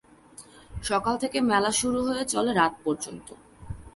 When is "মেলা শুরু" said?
1.41-1.99